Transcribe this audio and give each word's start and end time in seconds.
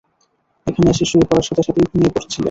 এখানে 0.67 0.87
এসে 0.89 1.05
শুয়ে 1.05 1.27
পরার 1.29 1.45
সাথে 1.47 1.61
সাথেই 1.63 1.87
ঘুমিয়ে 1.89 2.13
পরেছিলেন! 2.13 2.39